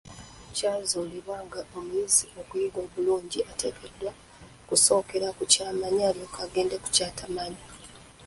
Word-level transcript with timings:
Kyazuulibwa 0.55 1.37
nga 1.45 1.59
omuyizi 1.77 2.25
okuyiga 2.41 2.79
obulungi, 2.85 3.39
ateekeddwa 3.51 4.11
kusookera 4.67 5.27
ku 5.37 5.43
kyamanyi 5.51 6.01
alyoke 6.09 6.39
agende 6.45 6.75
ku 6.83 6.87
kyatamanyi. 6.95 7.61